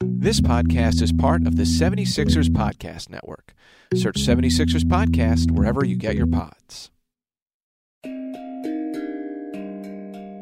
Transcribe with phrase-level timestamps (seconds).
[0.00, 3.54] This podcast is part of the 76ers Podcast Network.
[3.94, 6.90] Search 76ers Podcast wherever you get your pods.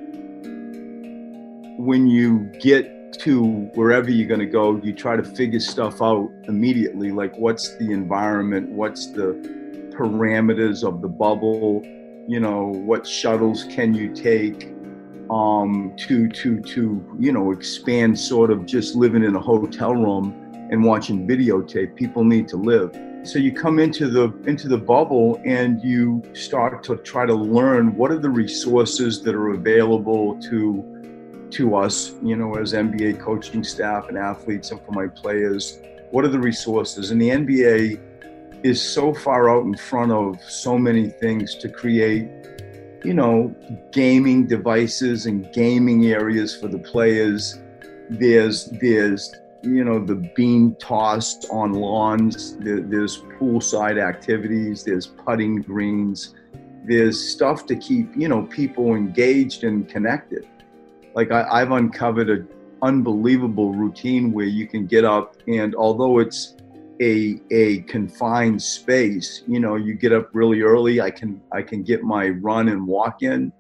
[1.77, 2.96] When you get
[3.27, 3.43] to
[3.75, 7.11] wherever you're going to go, you try to figure stuff out immediately.
[7.11, 8.69] Like, what's the environment?
[8.69, 9.33] What's the
[9.91, 11.83] parameters of the bubble?
[12.29, 14.73] You know, what shuttles can you take
[15.29, 18.17] um, to to to you know expand?
[18.17, 20.33] Sort of just living in a hotel room
[20.71, 21.97] and watching videotape.
[21.97, 22.97] People need to live.
[23.25, 27.97] So you come into the into the bubble and you start to try to learn
[27.97, 30.96] what are the resources that are available to
[31.53, 35.79] to us, you know, as NBA coaching staff and athletes and for my players,
[36.11, 37.11] what are the resources?
[37.11, 38.01] And the NBA
[38.63, 42.29] is so far out in front of so many things to create,
[43.05, 43.55] you know,
[43.93, 47.59] gaming devices and gaming areas for the players.
[48.09, 52.57] There's there's you know the beam tossed on lawns.
[52.59, 54.85] There, there's poolside activities.
[54.85, 56.35] There's putting greens.
[56.85, 60.47] There's stuff to keep you know people engaged and connected
[61.17, 62.47] like I, I've uncovered an
[62.83, 66.55] unbelievable routine where you can get up and although it's
[67.01, 71.83] a a confined space you know you get up really early i can i can
[71.83, 73.53] get my run and walk in.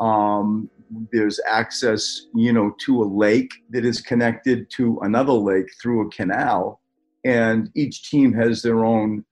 [0.00, 0.70] Um,
[1.12, 6.10] there's access you know to a lake that is connected to another lake through a
[6.10, 6.80] canal.
[7.24, 9.24] And each team has their own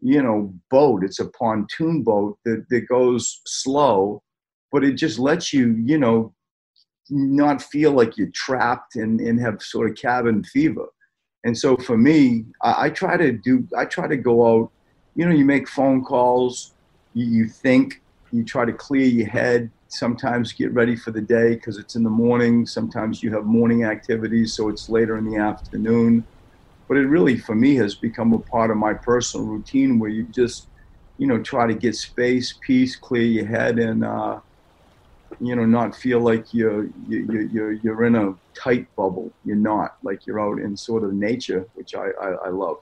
[0.00, 1.04] you know boat.
[1.04, 4.22] It's a pontoon boat that, that goes slow
[4.70, 6.32] but it just lets you you know
[7.12, 10.86] not feel like you're trapped and, and have sort of cabin fever.
[11.44, 14.70] And so for me, I, I try to do, I try to go out,
[15.14, 16.72] you know, you make phone calls,
[17.14, 18.00] you, you think,
[18.32, 22.02] you try to clear your head, sometimes get ready for the day because it's in
[22.02, 22.64] the morning.
[22.64, 26.24] Sometimes you have morning activities, so it's later in the afternoon.
[26.88, 30.24] But it really, for me, has become a part of my personal routine where you
[30.24, 30.68] just,
[31.18, 34.40] you know, try to get space, peace, clear your head, and, uh,
[35.40, 39.32] you know not feel like you're you, you're you're in a tight bubble.
[39.44, 42.78] You're not like you're out in sort of nature which i i, I love.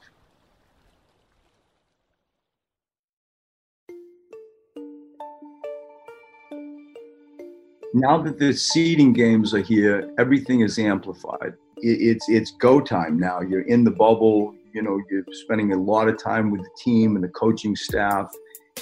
[7.93, 11.55] Now that the seeding games are here everything is amplified.
[11.79, 13.41] It, it's it's go time now.
[13.41, 14.55] You're in the bubble.
[14.73, 18.31] You know you're spending a lot of time with the team and the coaching staff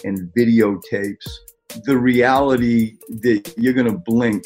[0.04, 1.26] and videotapes
[1.84, 4.42] the reality that you're going to blink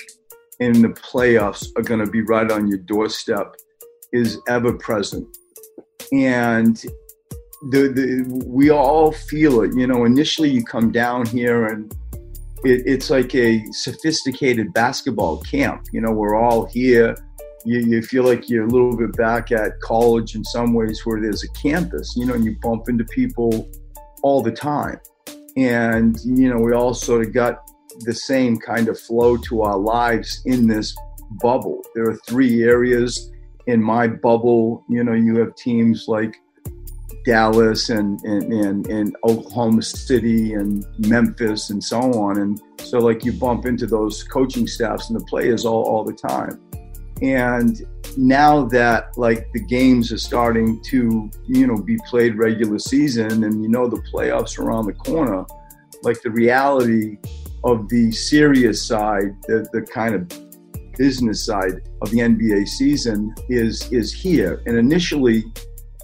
[0.61, 3.55] and the playoffs are going to be right on your doorstep
[4.13, 5.27] is ever present.
[6.13, 6.77] And
[7.71, 9.75] the, the, we all feel it.
[9.75, 11.93] You know, initially you come down here and
[12.65, 15.87] it, it's like a sophisticated basketball camp.
[15.93, 17.17] You know, we're all here.
[17.65, 21.21] You, you feel like you're a little bit back at college in some ways where
[21.21, 23.71] there's a campus, you know, and you bump into people
[24.23, 25.01] all the time
[25.57, 27.71] and you know we all sort of got
[28.01, 30.97] the same kind of flow to our lives in this
[31.43, 31.83] bubble.
[31.95, 33.31] There are three areas
[33.67, 34.85] in my bubble.
[34.89, 36.37] You know you have teams like
[37.25, 42.39] dallas and and, and, and oklahoma city and memphis and so on.
[42.39, 46.15] And so like you bump into those coaching staffs and the players all, all the
[46.15, 46.61] time
[47.23, 47.83] and
[48.17, 53.63] now that like the games are starting to you know be played regular season and
[53.63, 55.45] you know the playoffs are around the corner
[56.03, 57.17] like the reality
[57.65, 60.29] of the serious side the, the kind of
[60.97, 64.63] business side of the nba season is is here.
[64.67, 65.45] And initially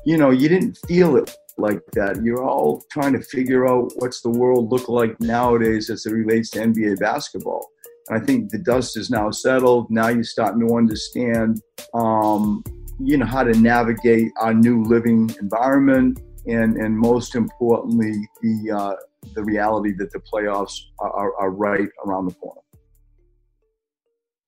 [0.05, 2.23] you know you didn't feel it like that.
[2.23, 6.51] You're all trying to figure out what's the world look like nowadays as it relates
[6.51, 7.71] to nba basketball
[8.11, 9.91] I think the dust is now settled.
[9.91, 11.61] Now you're starting to understand,
[11.95, 12.63] um,
[12.99, 18.97] you know, how to navigate our new living environment, and and most importantly, the uh,
[19.34, 22.60] the reality that the playoffs are, are, right around the corner.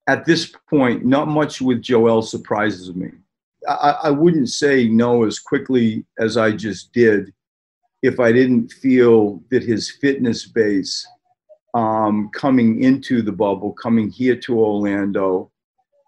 [0.07, 3.11] At this point, not much with Joel surprises me.
[3.69, 7.33] I, I wouldn't say no as quickly as I just did
[8.03, 11.07] if I didn't feel that his fitness base
[11.75, 15.51] um, coming into the bubble, coming here to Orlando,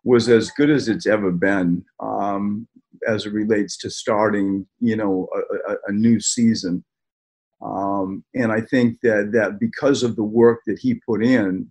[0.05, 2.67] was as good as it's ever been um,
[3.07, 6.85] as it relates to starting, you know, a, a, a new season.
[7.61, 11.71] Um, and I think that that because of the work that he put in,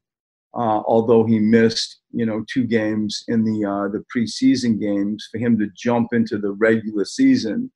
[0.53, 5.37] uh, although he missed, you know, two games in the uh, the preseason games, for
[5.37, 7.71] him to jump into the regular season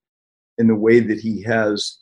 [0.58, 2.00] in the way that he has,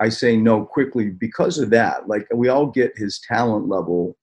[0.00, 2.08] I say no quickly because of that.
[2.08, 4.16] Like we all get his talent level,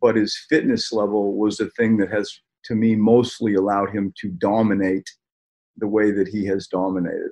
[0.00, 2.32] but his fitness level was the thing that has,
[2.64, 5.08] to me, mostly allowed him to dominate
[5.76, 7.30] the way that he has dominated.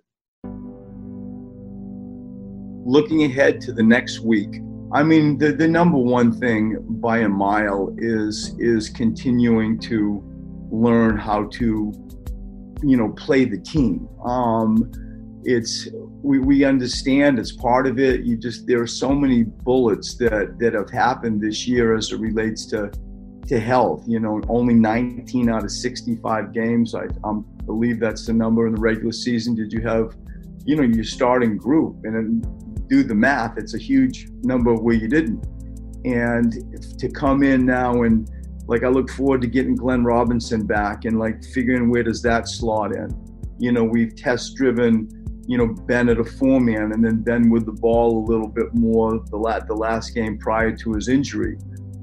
[2.85, 4.61] Looking ahead to the next week,
[4.93, 10.23] I mean, the, the number one thing by a mile is is continuing to
[10.71, 11.93] learn how to,
[12.83, 14.09] you know, play the team.
[14.23, 14.91] Um,
[15.45, 15.89] it's
[16.23, 18.23] we, we understand it's part of it.
[18.23, 22.21] You just there are so many bullets that that have happened this year as it
[22.21, 22.91] relates to
[23.49, 24.05] to health.
[24.07, 26.95] You know, only 19 out of 65 games.
[26.95, 29.55] I um, believe that's the number in the regular season.
[29.55, 30.17] Did you have,
[30.65, 32.45] you know, your starting group and
[32.93, 35.43] do the math, it's a huge number where you didn't.
[36.05, 36.53] And
[36.99, 38.31] to come in now and
[38.67, 42.49] like I look forward to getting Glenn Robinson back and like figuring where does that
[42.49, 43.09] slot in.
[43.59, 45.09] You know, we've test driven,
[45.47, 48.49] you know, Ben at a four man and then Ben with the ball a little
[48.49, 51.59] bit more the last the last game prior to his injury.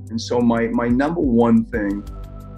[0.10, 2.04] And so my my number one thing,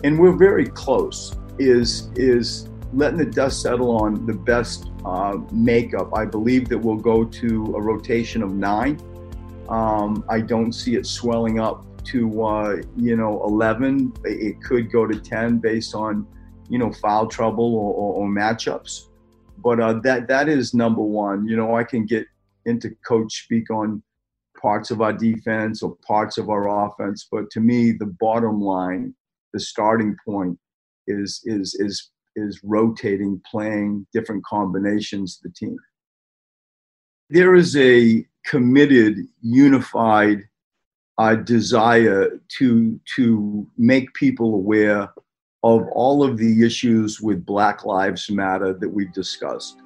[0.04, 6.12] and we're very close, is is letting the dust settle on the best uh, makeup.
[6.16, 9.00] I believe that we'll go to a rotation of nine.
[9.70, 14.14] Um, I don't see it swelling up to uh, you know 11.
[14.26, 16.28] It could go to 10 based on
[16.70, 19.08] you know foul trouble or, or, or matchups.
[19.64, 21.48] But uh, that that is number one.
[21.48, 22.26] You know, I can get
[22.66, 24.04] into coach speak on
[24.62, 29.16] parts of our defense or parts of our offense, but to me, the bottom line,
[29.54, 30.58] the starting point,
[31.08, 35.78] is is is is rotating, playing different combinations the team.
[37.30, 40.44] There is a committed, unified
[41.18, 45.10] uh, desire to to make people aware
[45.64, 49.78] of all of the issues with Black Lives Matter that we've discussed.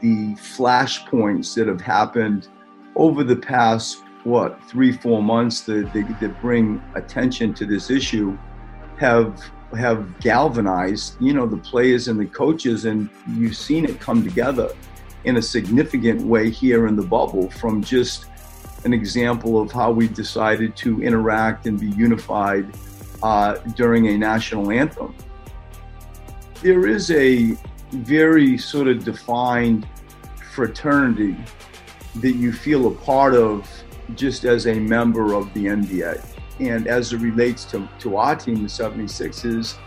[0.00, 2.48] The flashpoints that have happened
[2.96, 8.36] over the past what three four months that, that, that bring attention to this issue
[8.98, 9.42] have
[9.76, 14.70] have galvanized, you know, the players and the coaches, and you've seen it come together
[15.24, 18.26] in a significant way here in the bubble from just
[18.84, 22.66] an example of how we decided to interact and be unified
[23.24, 25.14] uh, during a national anthem.
[26.62, 27.56] There is a
[27.90, 29.88] very sort of defined
[30.52, 31.34] fraternity
[32.16, 33.66] that you feel a part of
[34.14, 36.22] just as a member of the NBA.
[36.60, 39.78] And as it relates to, to our team, the 76ers,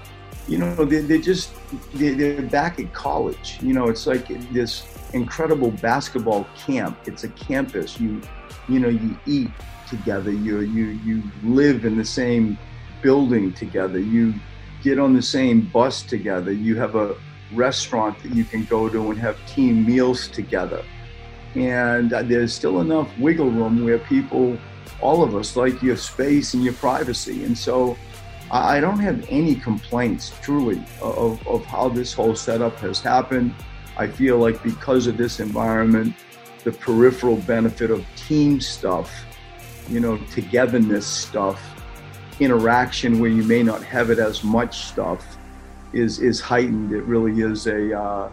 [0.48, 1.54] you know, they, they just,
[1.94, 3.60] they, they're back at college.
[3.62, 6.98] You know, it's like this incredible basketball camp.
[7.06, 8.00] It's a campus.
[8.00, 8.20] You,
[8.68, 9.52] you know, you eat
[9.88, 10.32] together.
[10.32, 12.58] You, you, you live in the same
[13.02, 14.00] building together.
[14.00, 14.34] You
[14.84, 16.52] get on the same bus together.
[16.52, 17.16] You have a
[17.54, 20.84] restaurant that you can go to and have team meals together.
[21.56, 24.58] And uh, there's still enough wiggle room where people
[25.02, 27.44] all of us like your space and your privacy.
[27.44, 27.98] And so
[28.50, 33.54] I don't have any complaints truly of, of how this whole setup has happened.
[33.98, 36.16] I feel like because of this environment,
[36.64, 39.26] the peripheral benefit of team stuff,
[39.90, 41.62] you know, togetherness stuff,
[42.40, 45.38] interaction where you may not have it as much stuff
[45.94, 46.92] is is heightened.
[46.92, 48.30] It really is a uh,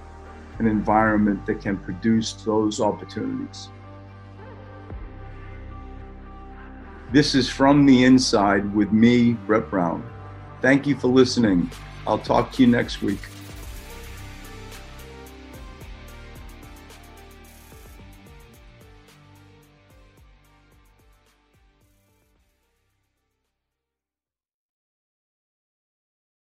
[0.58, 3.68] an environment that can produce those opportunities.
[7.12, 10.08] This is From the Inside with me, Brett Brown.
[10.60, 11.70] Thank you for listening.
[12.06, 13.20] I'll talk to you next week.